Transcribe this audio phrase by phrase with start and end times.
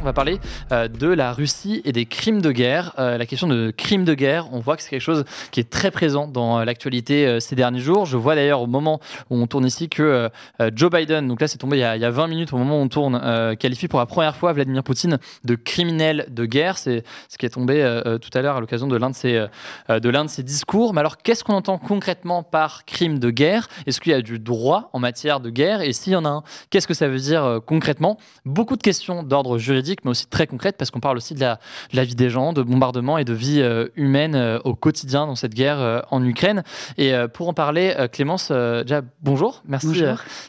[0.00, 0.38] On va parler
[0.72, 2.94] euh, de la Russie et des crimes de guerre.
[2.96, 5.90] la question de crimes de guerre, on voit que c'est quelque chose qui est très
[5.90, 8.06] présent dans l'actualité ces derniers jours.
[8.06, 10.30] Je vois d'ailleurs au moment où on tourne ici que
[10.74, 12.56] Joe Biden, donc là c'est tombé il y, a, il y, a, 20 minutes au
[12.56, 16.78] moment où on tourne, qualifie pour la première fois Vladimir Poutine de criminel de guerre.
[16.78, 19.46] C'est ce qui est tombé tout à l'heure à l'occasion de l'un de ses
[19.88, 20.94] euh, de l'un de ses discours.
[20.94, 23.68] Mais alors, qu'est-ce qu'on entend concrètement par crime de guerre?
[23.86, 25.82] Est-ce qu'il y a du droit en matière de guerre?
[25.82, 28.18] Et s'il y en a un, qu'est-ce que ça veut dire euh, concrètement?
[28.44, 31.58] Beaucoup de questions d'ordre juridique, mais aussi très concrètes, parce qu'on parle aussi de la,
[32.04, 36.04] vie des gens, de bombardements et de vie euh, humaine au quotidien dans cette guerre
[36.10, 36.62] en Ukraine.
[36.98, 39.62] Et pour en parler, Clémence, déjà, bonjour.
[39.66, 40.02] Merci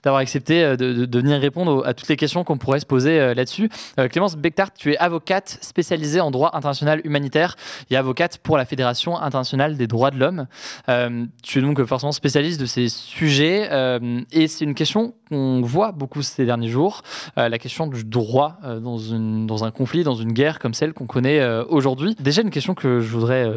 [0.03, 3.69] d'avoir accepté de, venir répondre à toutes les questions qu'on pourrait se poser là-dessus.
[4.09, 7.55] Clémence Bechtart, tu es avocate spécialisée en droit international humanitaire
[7.89, 10.47] et avocate pour la Fédération internationale international des droits de l'homme.
[10.89, 15.61] Euh, tu es donc forcément spécialiste de ces sujets euh, et c'est une question qu'on
[15.61, 17.01] voit beaucoup ces derniers jours,
[17.37, 21.07] euh, la question du droit dans, dans un conflit, dans une guerre comme celle qu'on
[21.07, 22.15] connaît aujourd'hui.
[22.19, 23.51] Déjà une question que je voudrais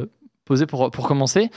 [0.44, 1.50] poser pour, pour commencer.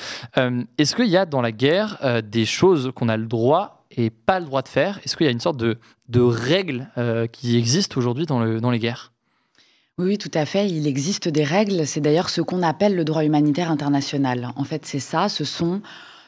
[0.77, 4.39] Est-ce qu'il y a dans la guerre des choses qu'on a le droit et pas
[4.39, 4.99] le droit de faire?
[5.03, 5.77] Est-ce qu'il y a une sorte de,
[6.09, 6.87] de règles
[7.31, 9.11] qui existent aujourd'hui dans, le, dans les guerres?
[9.99, 10.69] Oui, tout à fait.
[10.69, 11.87] Il existe des règles.
[11.87, 14.49] C'est d'ailleurs ce qu'on appelle le droit humanitaire international.
[14.55, 15.27] En fait, c'est ça.
[15.27, 15.79] Ce sont euh,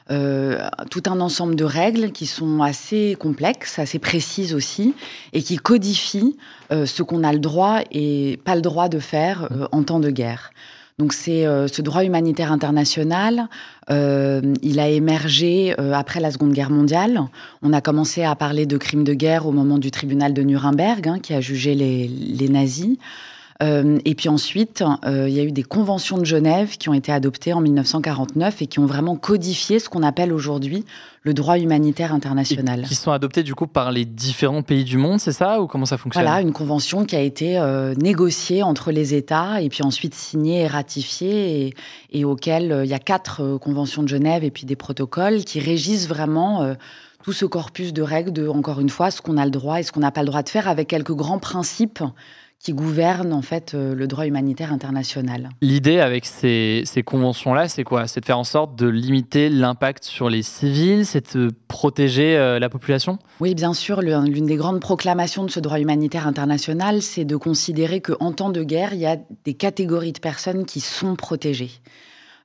[0.09, 4.95] tout un ensemble de règles qui sont assez complexes, assez précises aussi,
[5.33, 6.35] et qui codifient
[6.71, 9.99] euh, ce qu'on a le droit et pas le droit de faire euh, en temps
[9.99, 10.51] de guerre.
[10.97, 13.47] Donc c'est ce droit humanitaire international.
[13.89, 17.21] il a émergé après la Seconde Guerre mondiale.
[17.61, 21.07] On a commencé à parler de crimes de guerre au moment du tribunal de Nuremberg,
[21.07, 22.97] hein, qui a jugé les, les nazis.
[23.61, 26.93] Euh, et puis ensuite, euh, il y a eu des conventions de Genève qui ont
[26.93, 30.85] été adoptées en 1949 et qui ont vraiment codifié ce qu'on appelle aujourd'hui
[31.23, 32.83] le droit humanitaire international.
[32.83, 35.61] qui sont adoptées du coup par les différents pays du monde, c'est ça?
[35.61, 36.23] Ou comment ça fonctionne?
[36.23, 40.61] Voilà, une convention qui a été euh, négociée entre les États et puis ensuite signée
[40.61, 41.73] et ratifiée et,
[42.13, 46.07] et auquel il y a quatre conventions de Genève et puis des protocoles qui régissent
[46.07, 46.75] vraiment
[47.23, 49.83] tout ce corpus de règles de, encore une fois, ce qu'on a le droit et
[49.83, 52.01] ce qu'on n'a pas le droit de faire avec quelques grands principes
[52.59, 55.49] qui gouverne en fait euh, le droit humanitaire international.
[55.61, 58.05] L'idée avec ces, conventions-là, c'est quoi?
[58.07, 62.59] C'est de faire en sorte de limiter l'impact sur les civils, c'est de protéger euh,
[62.59, 63.17] la population?
[63.39, 64.01] Oui, bien sûr.
[64.01, 68.63] L'une des grandes proclamations de ce droit humanitaire international, c'est de considérer qu'en temps de
[68.63, 71.71] guerre, il y a des catégories de personnes qui sont protégées.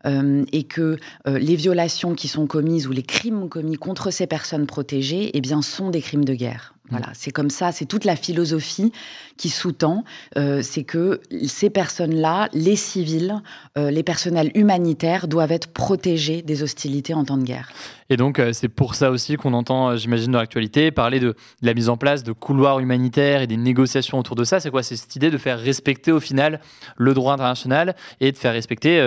[0.07, 4.67] Euh, et que les violations qui sont commises ou les crimes commis contre ces personnes
[4.67, 6.75] protégées, eh bien, sont des crimes de guerre.
[6.91, 8.93] Voilà, c'est comme ça, c'est toute la philosophie
[9.37, 10.05] qui sous-tend,
[10.37, 13.43] euh, c'est que ces personnes-là, les civils,
[13.77, 17.71] euh, les personnels humanitaires doivent être protégés des hostilités en temps de guerre.
[18.11, 21.75] Et donc, euh, c'est pour ça aussi qu'on entend, j'imagine, dans l'actualité, parler de, la
[21.75, 24.61] mise en place de couloirs humanitaires et des négociations autour de ça.
[24.61, 24.83] C'est quoi?
[24.83, 26.61] C'est cette idée de faire respecter au final
[26.97, 28.99] le droit international et de faire respecter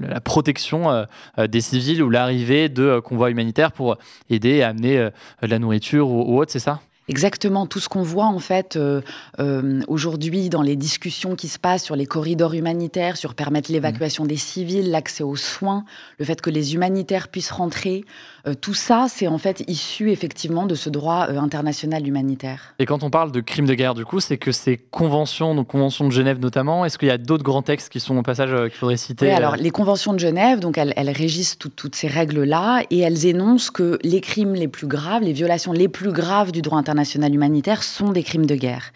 [0.00, 1.06] la protection
[1.38, 3.96] des civils ou l'arrivée de convois humanitaires pour
[4.28, 5.08] aider à amener
[5.42, 6.80] de la nourriture ou autre, c'est ça?
[7.10, 9.00] Exactement tout ce qu'on voit en fait euh,
[9.40, 14.24] euh, aujourd'hui dans les discussions qui se passent sur les corridors humanitaires, sur permettre l'évacuation
[14.24, 15.84] des civils, l'accès aux soins,
[16.18, 18.04] le fait que les humanitaires puissent rentrer,
[18.46, 22.74] euh, tout ça, c'est en fait issu effectivement de ce droit international humanitaire.
[22.78, 25.66] Et quand on parle de crimes de guerre, du coup, c'est que ces conventions, donc
[25.66, 28.50] conventions de Genève notamment, est-ce qu'il y a d'autres grands textes qui sont au passage
[28.70, 32.84] qu'il faudrait citer Oui, alors les conventions de Genève, donc elles, régissent toutes ces règles-là
[32.90, 36.62] et elles énoncent que les crimes les plus graves, les violations les plus graves du
[36.62, 38.92] droit international humanitaire sont des crimes de guerre.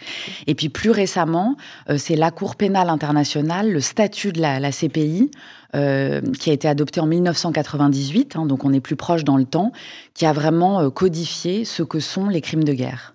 [0.47, 1.57] Et puis plus récemment,
[1.97, 5.31] c'est la Cour pénale internationale, le statut de la, CPI,
[5.73, 9.73] qui a été adopté en 1998, hein, donc on est plus proche dans le temps,
[10.15, 13.15] qui a vraiment codifié ce que sont les crimes de guerre.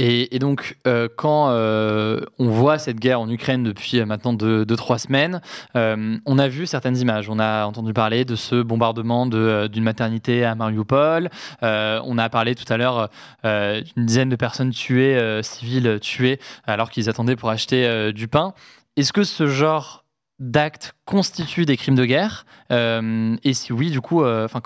[0.00, 4.64] Et, donc, euh, quand euh, on voit cette guerre en Ukraine depuis euh, maintenant 2
[4.64, 5.40] deux, trois semaines,
[5.74, 7.28] on a vu certaines images.
[7.28, 11.30] On a entendu parler de ce bombardement d'une maternité à Mariupol.
[11.62, 13.08] on a parlé tout à l'heure
[13.44, 18.54] d'une dizaine de personnes tuées, civiles tuées, alors qu'ils attendaient pour acheter du pain.
[18.96, 20.04] Est-ce que ce genre
[20.38, 22.46] d'actes constitue des crimes de guerre?
[22.70, 24.22] Et si oui, du coup,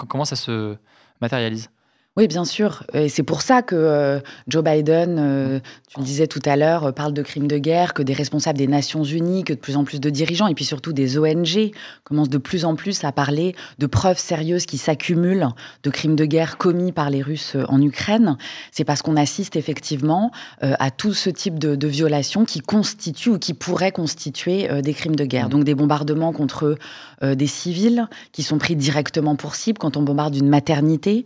[0.09, 0.77] comment ça se
[1.21, 1.71] matérialise?
[2.19, 2.85] Oui, bien sûr.
[2.93, 6.85] Et c'est pour ça que euh, Joe Biden, euh, tu le disais tout à l'heure,
[6.85, 9.79] euh, parle de crimes de guerre, que des responsables des Nations Unies, que de plus
[9.79, 11.71] en plus de dirigeants, et puis surtout des ONG
[12.05, 15.49] commencent de plus en plus à parler de preuves sérieuses qui s'accumulent
[15.85, 18.37] de crimes de guerre commis par les Russes en Ukraine.
[18.73, 23.39] C'est parce qu'on assiste effectivement à tout ce type de, de violations qui constituent ou
[23.39, 25.47] qui pourraient constituer des crimes de guerre.
[25.47, 25.51] Mmh.
[25.51, 26.77] Donc des bombardements contre
[27.23, 31.25] des civils qui sont pris directement pour cible quand on bombarde une maternité,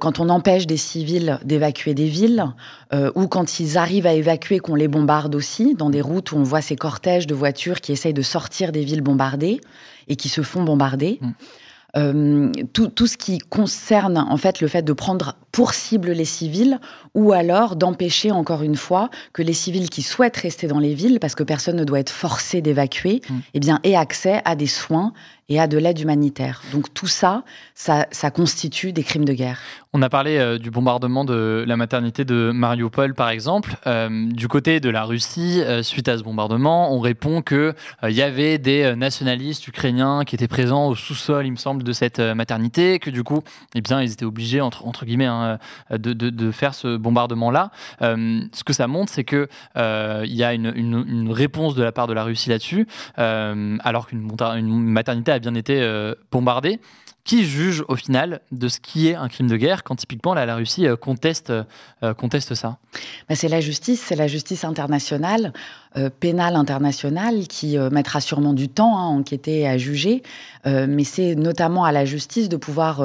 [0.00, 2.46] quand on on empêche des civils d'évacuer des villes,
[2.94, 6.36] euh, ou quand ils arrivent à évacuer, qu'on les bombarde aussi, dans des routes où
[6.36, 9.60] on voit ces cortèges de voitures qui essayent de sortir des villes bombardées
[10.08, 11.18] et qui se font bombarder.
[11.20, 11.30] Mm.
[11.96, 16.24] Euh, tout, tout, ce qui concerne en fait le fait de prendre pour cible les
[16.24, 16.80] civils
[17.14, 21.20] ou alors d'empêcher encore une fois que les civils qui souhaitent rester dans les villes
[21.20, 23.34] parce que personne ne doit être forcé d'évacuer mm.
[23.54, 25.12] eh bien aient accès à des soins
[25.48, 26.62] et à de l'aide humanitaire.
[26.72, 27.42] Donc tout ça,
[27.74, 29.60] ça, constitue des crimes de guerre.
[29.92, 33.76] On a parlé euh, du bombardement de la maternité de Mariupol, par exemple.
[33.86, 37.74] Euh, du côté de la Russie, euh, suite à ce bombardement, on répond qu'il
[38.04, 42.18] y avait des nationalistes ukrainiens qui étaient présents au sous-sol, il me semble, de cette
[42.18, 43.42] maternité, que du coup,
[43.74, 45.58] eh bien, ils étaient obligés, entre, guillemets, hein,
[45.90, 47.70] de, faire ce bombardement-là.
[48.00, 49.46] ce que ça montre, c'est qu'il
[49.76, 52.86] il y a une, une, une, réponse de la part de la Russie là-dessus,
[53.16, 54.26] alors qu'une
[54.66, 56.80] maternité a bien été euh, bombardé.
[57.24, 60.56] Qui juge au final de ce qui est un crime de guerre quand typiquement la
[60.56, 61.50] Russie euh, conteste,
[62.02, 62.76] euh, conteste ça?
[63.30, 65.54] Bah, C'est la justice, c'est la justice internationale,
[66.20, 70.24] pénale internationale, qui mettra sûrement du temps à enquêter et à juger,
[70.66, 73.00] mais c'est notamment à la justice de pouvoir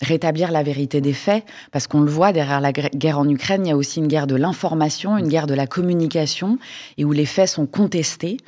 [0.00, 3.68] rétablir la vérité des faits, parce qu'on le voit, derrière la guerre en Ukraine, il
[3.68, 6.58] y a aussi une guerre de l'information, une guerre de la communication,
[6.98, 8.38] et où les faits sont contestés.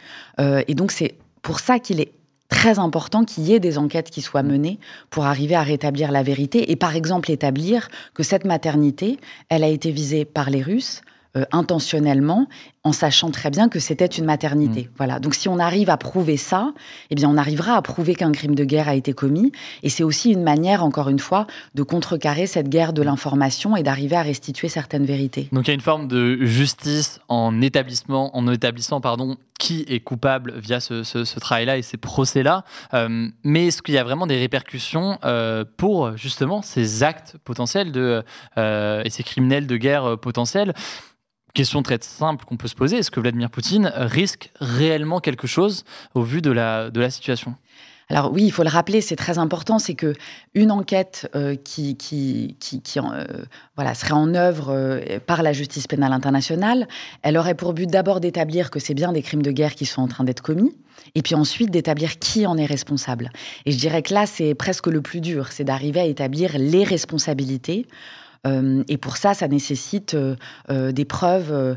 [0.40, 2.13] et donc c'est pour ça qu'il est
[2.48, 4.78] très important qu'il y ait des enquêtes qui soient menées
[5.10, 9.18] pour arriver à rétablir la vérité et par exemple établir que cette maternité,
[9.48, 11.02] elle a été visée par les Russes
[11.36, 12.46] euh, intentionnellement
[12.84, 14.82] en sachant très bien que c'était une maternité.
[14.82, 14.88] Mm.
[14.98, 15.18] Voilà.
[15.18, 16.72] Donc si on arrive à prouver ça,
[17.10, 19.52] eh bien on arrivera à prouver qu'un crime de guerre a été commis
[19.82, 23.82] et c'est aussi une manière encore une fois de contrecarrer cette guerre de l'information et
[23.82, 25.48] d'arriver à restituer certaines vérités.
[25.52, 30.00] Donc il y a une forme de justice en établissement en établissant pardon qui est
[30.00, 32.64] coupable via ce, travail-là et ces procès-là.
[32.92, 37.92] Euh, mais est-ce qu'il y a vraiment des répercussions euh, pour justement ces actes potentiels
[37.92, 38.22] de,
[38.56, 40.74] et ces criminels de guerre potentiels?
[41.54, 45.84] Question très simple qu'on peut se poser, est-ce que Vladimir Poutine risque réellement quelque chose
[46.14, 47.54] au vu de la, de la situation?
[48.08, 50.14] Alors oui, il faut le rappeler, c'est très important, c'est que
[50.54, 53.24] une enquête euh, qui, qui, qui, euh,
[53.76, 56.88] voilà, serait en œuvre euh, par la justice pénale internationale,
[57.22, 60.02] elle aurait pour but d'abord d'établir que c'est bien des crimes de guerre qui sont
[60.02, 60.74] en train d'être commis,
[61.14, 63.30] et puis ensuite d'établir qui en est responsable.
[63.64, 66.82] Et je dirais que là, c'est presque le plus dur, c'est d'arriver à établir les
[66.82, 67.86] responsabilités
[68.88, 70.36] et pour ça, ça nécessite euh,
[70.70, 71.76] euh, des preuves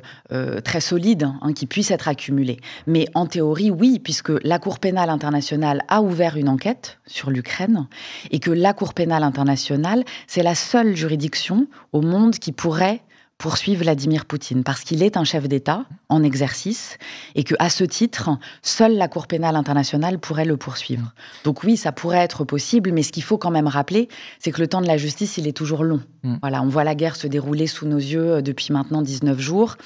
[0.63, 2.57] très solides hein, qui puissent être accumulées.
[2.85, 7.87] Mais en théorie, oui, puisque la Cour pénale internationale a ouvert une enquête sur l'Ukraine
[8.31, 13.01] et que la Cour pénale internationale, c'est la seule juridiction au monde qui pourrait
[13.37, 16.97] poursuivre Vladimir Poutine parce qu'il est un chef d'État en exercice
[17.35, 21.13] et que à ce titre, seule la Cour pénale internationale pourrait le poursuivre.
[21.43, 24.07] Donc oui, ça pourrait être possible, mais ce qu'il faut quand même rappeler,
[24.39, 26.01] c'est que le temps de la justice, il est toujours long.
[26.23, 26.37] Mm.
[26.41, 29.77] Voilà, on voit la guerre se dérouler sous nos yeux depuis maintenant 19 jours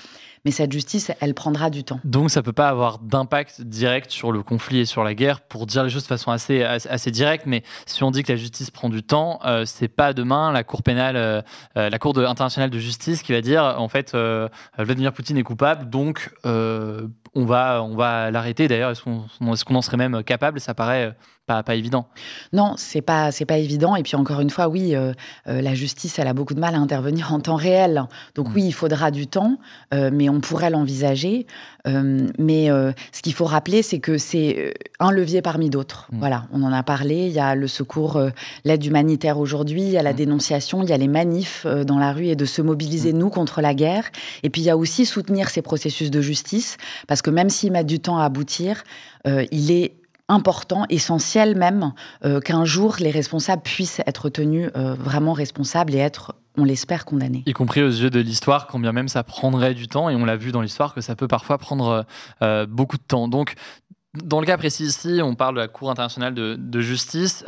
[0.45, 1.99] mais cette justice, elle prendra du temps.
[2.03, 5.65] Donc ça peut pas avoir d'impact direct sur le conflit et sur la guerre, pour
[5.65, 8.89] dire les choses de façon assez, directe, mais si on dit que la justice prend
[8.89, 11.41] du temps, euh, c'est pas demain la Cour pénale, euh,
[11.77, 14.15] euh, la Cour internationale de justice qui va dire, en fait,
[14.77, 16.31] Vladimir Poutine est coupable, donc
[17.33, 18.67] on va, on va l'arrêter.
[18.67, 20.59] D'ailleurs, est-ce qu'on est qu'on en serait même capable?
[20.59, 21.15] Ça paraît
[21.47, 22.07] pas, pas évident.
[22.53, 23.95] Non, c'est pas c'est pas évident.
[23.95, 25.13] Et puis encore une fois, oui, euh,
[25.47, 28.03] euh, la justice, elle a beaucoup de mal à intervenir en temps réel.
[28.35, 28.53] Donc mm.
[28.55, 29.57] oui, il faudra du temps,
[29.93, 31.47] euh, mais on pourrait l'envisager.
[31.85, 36.07] Mais ce qu'il faut rappeler, c'est que c'est un levier parmi d'autres.
[36.11, 36.19] Mm.
[36.19, 37.27] Voilà, on en a parlé.
[37.27, 38.21] Il y a le secours,
[38.65, 40.17] l'aide humanitaire aujourd'hui, il y a la mm.
[40.17, 43.61] dénonciation, il y a les manifs dans la rue et de se mobiliser nous contre
[43.61, 44.11] la guerre.
[44.43, 47.71] Et puis il y a aussi soutenir ces processus de justice, parce que même s'ils
[47.71, 48.83] mettent du temps à aboutir,
[49.25, 49.93] il est
[50.31, 51.93] important, essentiel même,
[52.25, 57.05] euh, qu'un jour les responsables puissent être tenus euh, vraiment responsables et être, on l'espère,
[57.05, 57.43] condamnés.
[57.45, 60.25] Y compris aux yeux de l'histoire, quand bien même ça prendrait du temps, et on
[60.25, 62.05] l'a vu dans l'histoire que ça peut parfois prendre
[62.41, 63.27] euh, beaucoup de temps.
[63.27, 63.55] Donc,
[64.23, 67.45] dans le cas précis ici, on parle de la Cour internationale de justice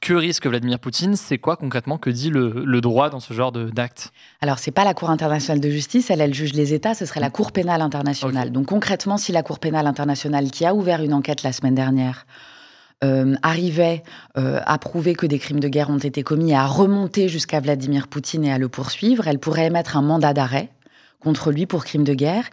[0.00, 4.12] que risque Vladimir Poutine C'est quoi concrètement que dit le, droit dans ce genre d'acte
[4.40, 7.20] Alors, c'est pas la Cour internationale de justice, elle, elle juge les États, ce serait
[7.20, 8.52] la Cour pénale internationale.
[8.52, 12.26] Donc concrètement, si la Cour pénale internationale, qui a ouvert une enquête la semaine dernière,
[13.04, 14.02] euh, arrivait
[14.36, 17.60] euh, à prouver que des crimes de guerre ont été commis et à remonter jusqu'à
[17.60, 20.68] Vladimir Poutine et à le poursuivre, elle pourrait émettre un mandat d'arrêt
[21.20, 22.44] contre lui pour crime de guerre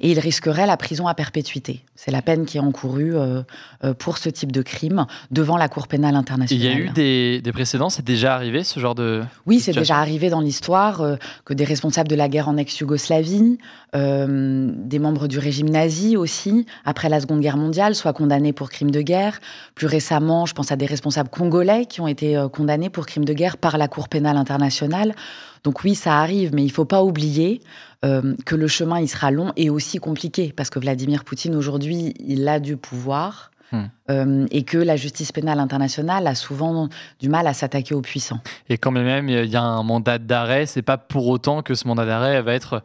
[0.00, 1.84] et il risquerait la prison à perpétuité.
[1.94, 3.42] C'est la peine qui est encourue euh,
[3.84, 6.64] euh, pour ce type de crime devant la Cour pénale internationale.
[6.64, 9.22] Il y a eu des, précédents, c'est déjà arrivé ce genre de...
[9.46, 13.58] Oui, c'est déjà arrivé dans l'histoire euh, que des responsables de la guerre en ex-Yougoslavie,
[13.94, 18.90] des membres du régime nazi aussi, après la Seconde Guerre mondiale, soient condamnés pour crimes
[18.90, 19.38] de guerre.
[19.76, 23.32] Plus récemment, je pense à des responsables congolais qui ont été condamnés pour crimes de
[23.32, 25.14] guerre par la Cour pénale internationale.
[25.62, 27.60] Donc oui, ça arrive, mais il ne faut pas oublier
[28.04, 32.14] euh, que le chemin, il sera long et aussi compliqué, parce que Vladimir Poutine, aujourd'hui,
[32.20, 33.50] il a du pouvoir.
[33.72, 33.84] Hmm.
[34.10, 38.40] Euh, et que la justice pénale internationale a souvent du mal à s'attaquer aux puissants.
[38.68, 41.88] Et quand même, il y a un mandat d'arrêt, c'est pas pour autant que ce
[41.88, 42.82] mandat d'arrêt va être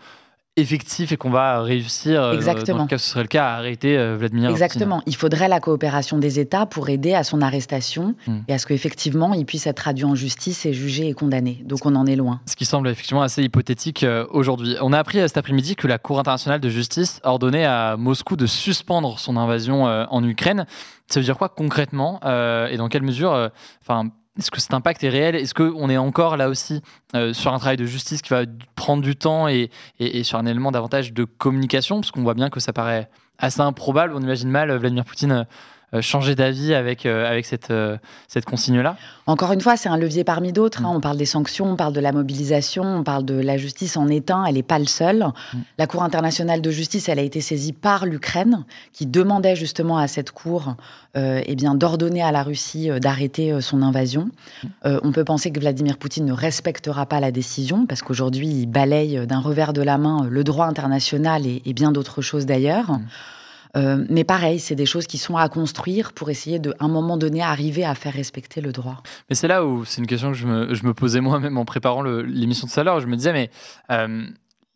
[0.59, 2.79] effectif et qu'on va réussir, euh, Exactement.
[2.79, 5.01] dans le cas ce serait le cas, à arrêter euh, Vladimir Exactement.
[5.05, 8.39] Il faudrait la coopération des États pour aider à son arrestation hmm.
[8.47, 11.61] et à ce qu'effectivement il puisse être traduit en justice et jugé et condamné.
[11.65, 12.41] Donc on en est loin.
[12.45, 14.75] Ce qui semble effectivement assez hypothétique euh, aujourd'hui.
[14.81, 18.35] On a appris cet après-midi que la Cour internationale de justice a ordonné à Moscou
[18.35, 20.65] de suspendre son invasion en Ukraine.
[21.07, 22.19] Ça veut dire quoi concrètement
[22.69, 23.49] et dans quelle mesure
[23.81, 24.09] Enfin,
[24.39, 25.35] est-ce que cet impact est réel?
[25.35, 26.81] Est-ce qu'on est encore là aussi
[27.15, 28.43] euh, sur un travail de justice qui va
[28.75, 29.69] prendre du temps et,
[30.23, 31.99] sur un élément davantage de communication?
[31.99, 34.13] Parce qu'on voit bien que ça paraît assez improbable.
[34.15, 35.43] On imagine mal Vladimir Poutine euh,
[36.01, 40.23] changer d'avis avec, euh, avec cette, euh, cette consigne-là Encore une fois, c'est un levier
[40.23, 40.85] parmi d'autres.
[40.85, 40.93] Hein.
[40.93, 40.97] Mm.
[40.97, 44.07] On parle des sanctions, on parle de la mobilisation, on parle de la justice en
[44.07, 44.45] éteint.
[44.45, 45.25] Elle n'est pas le seul.
[45.53, 45.57] Mm.
[45.79, 50.07] La Cour internationale de justice, elle a été saisie par l'Ukraine, qui demandait justement à
[50.07, 50.75] cette Cour
[51.15, 54.29] eh bien, d'ordonner à la Russie d'arrêter son invasion.
[54.63, 54.99] Mm.
[55.03, 59.25] on peut penser que Vladimir Poutine ne respectera pas la décision, parce qu'aujourd'hui, il balaye
[59.25, 62.99] d'un revers de la main le droit international et, et bien d'autres choses d'ailleurs.
[63.77, 67.17] Euh, mais pareil, c'est des choses qui sont à construire pour essayer de, un moment
[67.17, 69.01] donné, arriver à faire respecter le droit.
[69.29, 71.65] Mais c'est là où c'est une question que je me, je me posais moi-même en
[71.65, 72.99] préparant l'émission de tout à l'heure.
[72.99, 73.49] Je me disais, mais
[73.91, 74.25] euh,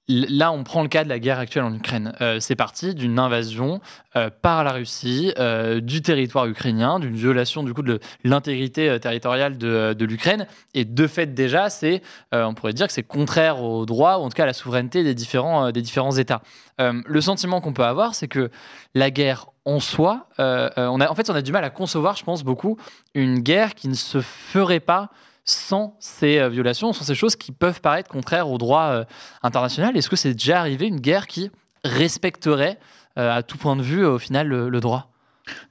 [0.09, 2.13] Là, on prend le cas de la guerre actuelle en Ukraine.
[2.19, 3.79] Euh, c'est parti d'une invasion
[4.17, 9.57] euh, par la Russie euh, du territoire ukrainien, d'une violation du coup de l'intégrité territoriale
[9.57, 10.45] de, l'Ukraine.
[10.73, 12.01] Et de fait, déjà, c'est,
[12.33, 15.05] on pourrait dire que c'est contraire au droit ou en tout cas à la souveraineté
[15.05, 16.41] des différents, des différents États.
[16.79, 18.51] le sentiment qu'on peut avoir, c'est que
[18.95, 22.25] la guerre en soi, on a, en fait, on a du mal à concevoir, je
[22.25, 22.77] pense beaucoup,
[23.13, 25.09] une guerre qui ne se ferait pas
[25.45, 29.05] sans ces euh, violations, sans ces choses qui peuvent paraître contraires au droit euh,
[29.41, 29.95] international.
[29.97, 31.51] Est-ce que c'est déjà arrivé une guerre qui
[31.83, 32.79] respecterait
[33.17, 35.12] euh, à tout point de vue au final le droit?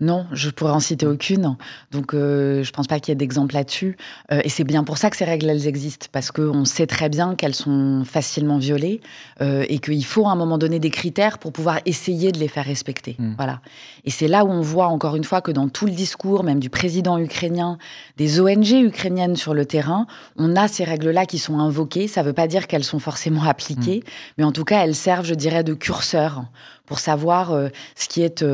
[0.00, 1.56] Non, je pourrais en citer aucune.
[1.92, 3.96] Donc, euh, je ne pense pas qu'il y ait d'exemple là-dessus.
[4.30, 7.08] Euh, et c'est bien pour ça que ces règles, elles existent, parce qu'on sait très
[7.08, 9.00] bien qu'elles sont facilement violées
[9.40, 12.48] euh, et qu'il faut à un moment donné des critères pour pouvoir essayer de les
[12.48, 13.16] faire respecter.
[13.18, 13.34] Hmm.
[13.36, 13.60] Voilà.
[14.04, 16.60] Et c'est là où on voit encore une fois que dans tout le discours, même
[16.60, 17.78] du président ukrainien,
[18.18, 22.08] des ONG ukrainiennes sur le terrain, on a ces règles-là qui sont invoquées.
[22.08, 24.32] Ça ne veut pas dire qu'elles sont forcément appliquées, hmm.
[24.36, 26.44] mais en tout cas, elles servent, je dirais, de curseur
[26.84, 27.56] pour savoir
[27.94, 28.44] ce qui est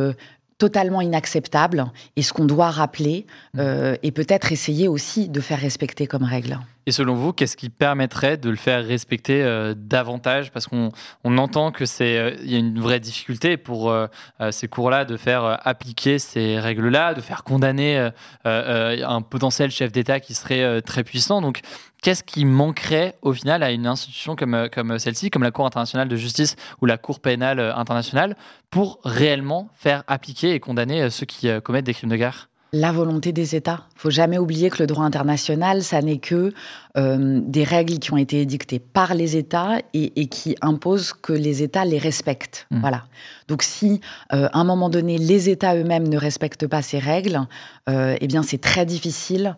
[0.58, 1.86] totalement inacceptable
[2.16, 3.60] et ce qu'on doit rappeler mmh.
[3.60, 6.58] euh, et peut-être essayer aussi de faire respecter comme règle.
[6.88, 10.50] Et selon vous, qu'est-ce qui permettrait de le faire respecter euh, davantage?
[10.50, 10.90] Parce qu'on
[11.22, 14.06] on entend que c'est euh, il y a une vraie difficulté pour euh,
[14.50, 18.08] ces cours-là de faire appliquer ces règles-là, de faire condamner
[18.46, 21.42] un potentiel chef d'État qui serait très puissant.
[21.42, 21.60] Donc,
[22.02, 26.08] qu'est-ce qui manquerait au final à une institution comme, comme celle-ci, comme la Cour internationale
[26.08, 28.34] de justice ou la Cour pénale internationale,
[28.70, 32.47] pour réellement faire appliquer et condamner ceux qui commettent des crimes de guerre?
[32.72, 33.84] La volonté des États.
[33.96, 36.52] Il faut jamais oublier que le droit international, ça n'est que
[36.96, 41.62] euh, des règles qui ont été édictées par les États et, qui imposent que les
[41.62, 42.66] États les respectent.
[42.70, 42.80] Mmh.
[42.80, 43.04] Voilà.
[43.46, 44.00] Donc si
[44.32, 47.40] euh, à un moment donné les États eux-mêmes ne respectent pas ces règles,
[47.88, 49.56] euh, eh bien c'est très difficile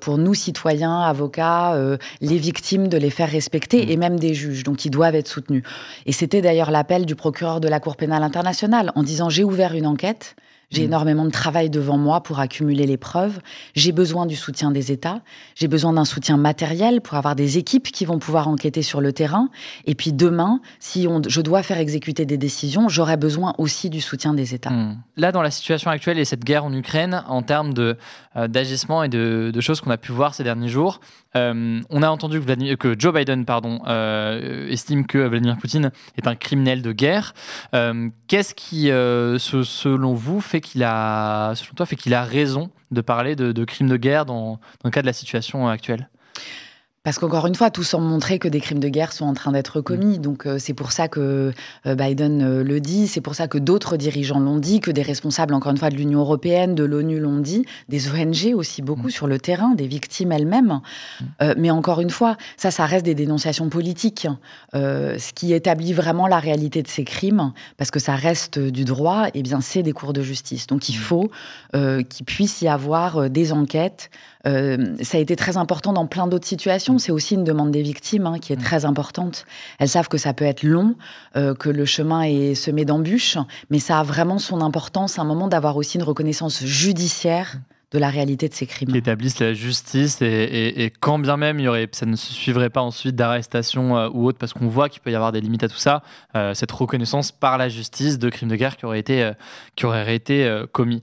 [0.00, 1.78] pour nous citoyens, avocats,
[2.20, 3.90] les victimes de les faire respecter mmh.
[3.90, 4.62] et même des juges.
[4.62, 5.62] Donc ils doivent être soutenus.
[6.06, 9.74] Et c'était d'ailleurs l'appel du procureur de la Cour pénale internationale en disant j'ai ouvert
[9.74, 10.36] une enquête.
[10.70, 10.86] J'ai mm.
[10.86, 13.38] énormément de travail devant moi pour accumuler les preuves.
[13.74, 15.20] J'ai besoin du soutien des États.
[15.54, 19.12] J'ai besoin d'un soutien matériel pour avoir des équipes qui vont pouvoir enquêter sur le
[19.12, 19.48] terrain.
[19.84, 24.00] Et puis demain, si on, je dois faire exécuter des décisions, j'aurai besoin aussi du
[24.00, 24.70] soutien des États.
[24.70, 24.98] Mm.
[25.16, 29.08] Là, dans la situation actuelle et cette guerre en Ukraine, en termes euh, d'agissement et
[29.08, 31.00] de, choses qu'on a pu voir ces derniers jours,
[31.36, 36.34] euh, on a entendu que, Joe Biden pardon, euh, estime que Vladimir Poutine est un
[36.34, 37.34] criminel de guerre.
[38.28, 43.36] Qu'est-ce qui, selon vous, fait qu'il a, selon toi, fait qu'il a raison de parler
[43.36, 46.08] de, crimes de guerre dans, dans le cas de la situation actuelle?
[47.06, 49.52] Parce qu'encore une fois, tout semble montrer que des crimes de guerre sont en train
[49.52, 50.18] d'être commis.
[50.18, 50.22] Mm.
[50.22, 51.52] Donc euh, c'est pour ça que
[51.86, 55.02] euh, Biden euh, le dit, c'est pour ça que d'autres dirigeants l'ont dit, que des
[55.02, 59.06] responsables, encore une fois, de l'Union européenne, de l'ONU l'ont dit, des ONG aussi beaucoup
[59.06, 59.10] mm.
[59.10, 60.80] sur le terrain, des victimes elles-mêmes.
[61.20, 61.52] Mm.
[61.56, 64.26] mais encore une fois, ça, ça reste des dénonciations politiques.
[64.72, 69.28] ce qui établit vraiment la réalité de ces crimes, parce que ça reste du droit,
[69.28, 70.66] et eh bien c'est des cours de justice.
[70.66, 71.30] Donc il faut
[71.72, 74.10] qu'il puisse y avoir des enquêtes
[74.46, 76.98] euh, ça a été très important dans plein d'autres situations.
[76.98, 78.62] C'est aussi une demande des victimes hein, qui est mm.
[78.62, 79.44] très importante.
[79.78, 80.94] Elles savent que ça peut être long,
[81.36, 83.38] euh, que le chemin est semé d'embûches,
[83.70, 87.56] mais ça a vraiment son importance à un moment d'avoir aussi une reconnaissance judiciaire
[87.92, 88.90] de la réalité de ces crimes.
[88.90, 92.68] Qui établissent la justice et, quand bien même il y aurait, ça ne se suivrait
[92.68, 95.62] pas ensuite d'arrestation euh, ou autre, parce qu'on voit qu'il peut y avoir des limites
[95.62, 96.02] à tout ça,
[96.54, 99.30] cette reconnaissance par la justice de crimes de guerre qui auraient été,
[99.76, 101.00] qui auraient été commis.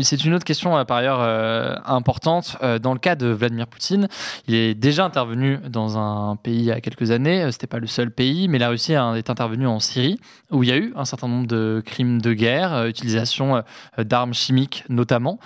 [0.00, 2.56] C'est une autre question euh, par ailleurs euh, importante.
[2.62, 4.08] Euh, dans le cas de Vladimir Poutine,
[4.48, 7.52] il est déjà intervenu dans un pays il y a quelques années.
[7.52, 10.18] C'était pas le seul pays, mais la Russie est intervenue en Syrie,
[10.50, 13.62] où il y a eu un certain nombre de crimes de guerre, utilisation
[13.98, 15.38] d'armes chimiques notamment.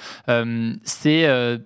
[0.85, 1.59] C'est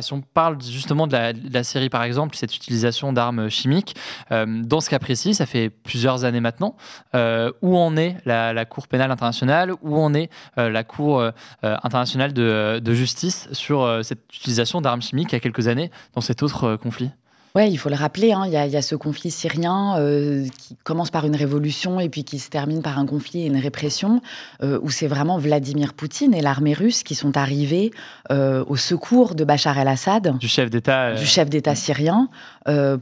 [0.00, 1.16] si on parle justement de
[1.52, 3.96] la, série par exemple, cette utilisation d'armes chimiques,
[4.32, 6.76] euh, dans ce cas précis, ça fait plusieurs années maintenant,
[7.14, 11.22] euh, où en est la, Cour pénale internationale, où en est euh, la Cour
[11.62, 16.20] internationale de, de, justice sur cette utilisation d'armes chimiques il y a quelques années dans
[16.20, 17.10] cet autre conflit?
[17.56, 21.12] Oui, il faut le rappeler, hein, il y, a ce conflit syrien euh, qui commence
[21.12, 24.22] par une révolution et puis qui se termine par un conflit et une répression,
[24.64, 27.92] euh, où c'est vraiment Vladimir Poutine et l'armée russe qui sont arrivés
[28.32, 32.28] euh, au secours de Bachar el-Assad, du chef d'État, du chef d'État syrien,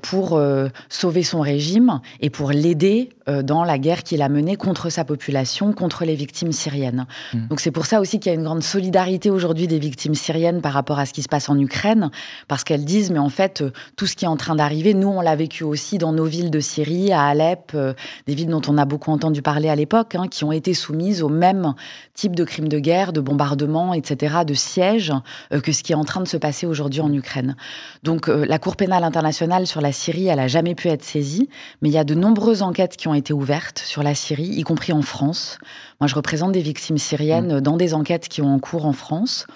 [0.02, 0.40] pour
[0.88, 3.10] sauver son régime et pour l'aider
[3.44, 7.06] dans la guerre qu'il a menée contre sa population, contre les victimes syriennes.
[7.32, 7.46] Hmm.
[7.48, 10.60] Donc c'est pour ça aussi qu'il y a une grande solidarité aujourd'hui des victimes syriennes
[10.60, 12.10] par rapport à ce qui se passe en Ukraine,
[12.48, 13.62] parce qu'elles disent mais en fait
[13.96, 14.94] tout ce qui est en train d'arriver.
[14.94, 17.94] Nous, on l'a vécu aussi dans nos villes de Syrie, à Alep, euh,
[18.26, 21.22] des villes dont on a beaucoup entendu parler à l'époque, hein, qui ont été soumises
[21.22, 21.74] au même
[22.14, 25.12] type de crimes de guerre, de bombardements, etc., de sièges,
[25.52, 27.56] euh, que ce qui est en train de se passer aujourd'hui en Ukraine.
[28.02, 31.48] Donc, euh, la Cour pénale internationale sur la Syrie, elle a jamais pu être saisie,
[31.80, 34.62] mais il y a de nombreuses enquêtes qui ont été ouvertes sur la Syrie, y
[34.62, 35.58] compris en France.
[36.00, 37.60] Moi, je représente des victimes syriennes mmh.
[37.60, 39.46] dans des enquêtes qui ont en cours en France.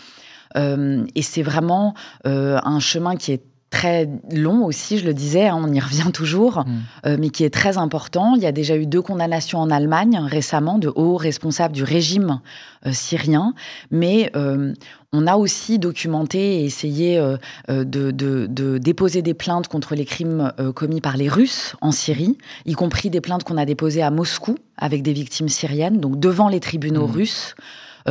[0.54, 5.72] et c'est vraiment un chemin qui est très long aussi, je le disais, hein, on
[5.72, 6.72] y revient toujours, mm.
[7.06, 8.34] euh, mais qui est très important.
[8.36, 12.40] Il y a déjà eu deux condamnations en Allemagne récemment de hauts responsables du régime
[12.86, 13.54] euh, syrien,
[13.90, 14.72] mais euh,
[15.12, 17.18] on a aussi documenté et essayé
[17.68, 23.08] de, déposer des plaintes contre les crimes commis par les Russes en Syrie, y compris
[23.08, 27.06] des plaintes qu'on a déposées à Moscou avec des victimes syriennes, donc devant les tribunaux
[27.06, 27.10] mm.
[27.12, 27.54] russes,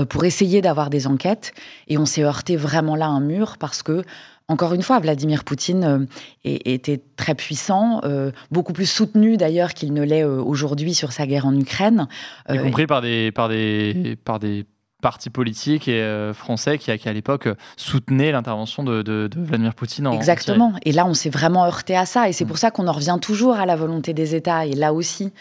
[0.10, 1.54] pour essayer d'avoir des enquêtes.
[1.88, 4.04] Et on s'est heurté vraiment là à un mur parce que
[4.48, 6.06] encore une fois, Vladimir Poutine euh,
[6.44, 11.26] était très puissant, euh, beaucoup plus soutenu d'ailleurs qu'il ne l'est euh, aujourd'hui sur sa
[11.26, 12.08] guerre en Ukraine.
[12.50, 14.66] y compris par des, par des, par des
[15.02, 20.08] partis politiques et français qui, à l'époque soutenaient l'intervention de, Vladimir Poutine.
[20.08, 20.74] En, Exactement.
[20.84, 22.28] et là, on s'est vraiment heurté à ça.
[22.30, 22.48] Et c'est mm.
[22.48, 24.66] pour ça qu'on en revient toujours à la volonté des États.
[24.66, 25.32] Et là aussi,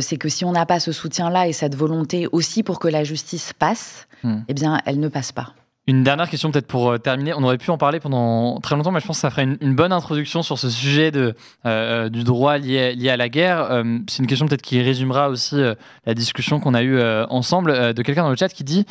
[0.00, 3.02] c'est que si on n'a pas ce soutien-là et cette volonté aussi pour que la
[3.02, 4.36] justice passe, mm.
[4.46, 5.54] eh bien, elle ne passe pas.
[5.88, 7.32] Une dernière question peut-être pour euh, terminer.
[7.32, 9.74] On aurait pu en parler pendant très longtemps, mais je pense que ça ferait une,
[9.74, 11.32] bonne introduction sur ce sujet euh,
[11.64, 13.82] euh, du droit lié, lié, à la guerre.
[14.06, 15.56] c'est une question peut-être qui résumera aussi
[16.04, 18.84] la discussion qu'on a eue ensemble de quelqu'un dans le chat qui dit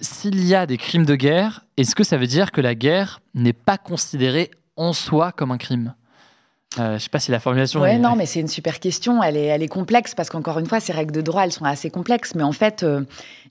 [0.00, 3.20] s'il y a des crimes de guerre, est-ce que ça veut dire que la guerre
[3.34, 5.94] n'est pas considérée en soi comme un crime?
[6.78, 7.80] Euh, Je ne sais pas si la formulation.
[7.80, 9.22] Oui, non, mais c'est une super question.
[9.22, 11.64] Elle est, elle est complexe parce qu'encore une fois, ces règles de droit, elles sont
[11.64, 12.34] assez complexes.
[12.34, 13.02] Mais en fait, euh,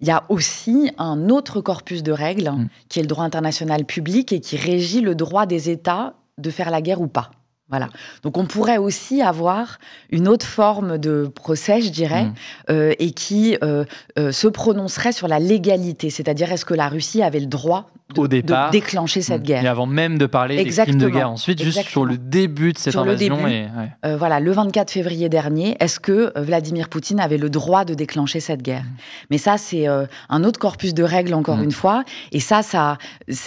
[0.01, 2.69] il y a aussi un autre corpus de règles mm.
[2.89, 6.69] qui est le droit international public et qui régit le droit des États de faire
[6.69, 7.31] la guerre ou pas.
[7.69, 7.89] Voilà.
[8.21, 9.79] Donc on pourrait aussi avoir
[10.11, 12.33] une autre forme de procès, je dirais, mm.
[12.69, 13.85] euh, et qui euh,
[14.19, 18.71] euh, se prononcerait sur la légalité, c'est-à-dire est-ce que la Russie avait le droit de,
[18.71, 19.45] déclencher cette mm.
[19.45, 19.63] guerre.
[19.63, 22.77] Et avant même de parler des crimes de guerre, ensuite juste sur le début de
[22.77, 23.37] cette sur invasion.
[23.37, 27.93] Le début, voilà, le 24 février dernier, est-ce que Vladimir Poutine avait le droit de
[27.93, 28.83] déclencher cette guerre?
[28.83, 28.97] Mm.
[29.31, 32.97] Mais ça, c'est un autre corpus de règles encore une fois, et ça, ça,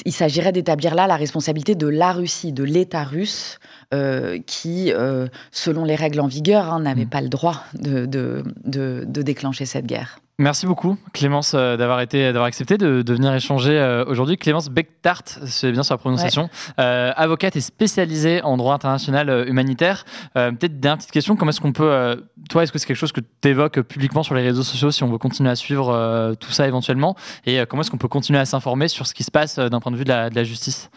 [0.04, 3.58] il s'agirait d'établir là la responsabilité de la Russie, de l'État russe.
[3.94, 7.08] Euh, qui, euh, selon les règles en vigueur, hein, n'avait mm.
[7.08, 10.20] pas le droit de, de, déclencher cette guerre.
[10.40, 14.36] Merci beaucoup, Clémence, euh, d'avoir été, d'avoir accepté de, venir échanger aujourd'hui.
[14.36, 20.04] Clémence Bechtart, c'est bien sur la prononciation, avocate et spécialisée en droit international humanitaire.
[20.34, 23.20] Peut-être dernière petite question, comment est-ce qu'on peut, toi, est-ce que c'est quelque chose que
[23.20, 26.68] tu évoques publiquement sur les réseaux sociaux si on veut continuer à suivre tout ça
[26.68, 27.16] éventuellement?
[27.44, 29.90] Et comment est-ce qu'on peut continuer à s'informer sur ce qui se passe d'un point
[29.90, 30.90] de vue de la justice?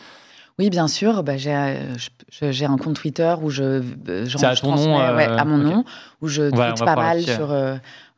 [0.61, 1.23] Oui, bien sûr.
[1.23, 1.95] Bah, euh,
[2.39, 5.83] j'ai un compte Twitter où je, euh, à, euh, à mon nom,
[6.21, 7.51] où je tweete pas mal sur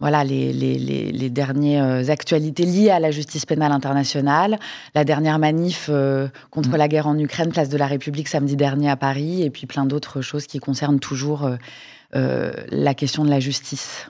[0.02, 4.60] voilà, les, les, les, dernières actualités liées à la justice pénale internationale.
[4.94, 5.90] La dernière manif
[6.52, 6.76] contre mm.
[6.76, 9.86] la guerre en Ukraine, place de la République samedi dernier à Paris, et puis plein
[9.86, 11.50] d'autres choses qui concernent toujours
[12.14, 14.10] la question de la justice.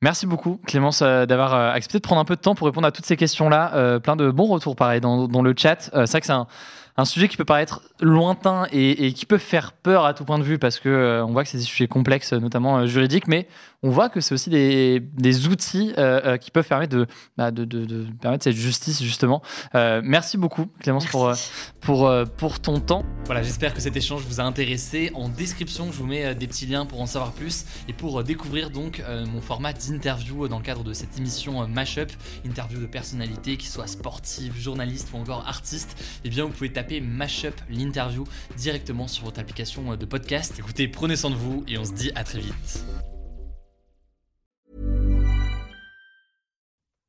[0.00, 3.06] Merci beaucoup Clémence d'avoir accepté de prendre un peu de temps pour répondre à toutes
[3.06, 4.00] ces questions-là.
[4.00, 5.90] plein de bons retours pareil dans, dans le chat.
[5.92, 6.46] c'est vrai que c'est un
[6.96, 10.44] un sujet qui peut paraître lointain et, qui peut faire peur à tout point de
[10.44, 13.48] vue parce que euh, on voit que c'est des sujets complexes, notamment euh, juridiques, mais
[13.84, 17.66] on voit que c'est aussi des, des outils euh, qui peuvent permettre de, bah, de,
[17.66, 19.42] de, permettre cette justice justement.
[19.74, 21.32] merci beaucoup Clémence pour,
[21.80, 23.04] pour, pour ton temps.
[23.26, 25.10] Voilà, j'espère que cet échange vous a intéressé.
[25.14, 28.70] En description, je vous mets des petits liens pour en savoir plus et pour découvrir
[28.70, 32.10] donc mon format d'interview dans le cadre de cette émission Mashup,
[32.46, 35.96] interview de personnalités qui soient sportives, journalistes ou encore artistes.
[36.24, 38.24] Et eh bien, vous pouvez taper Mashup l'interview
[38.56, 40.54] directement sur votre application de podcast.
[40.58, 42.84] Écoutez, prenez soin de vous et on se dit à très vite.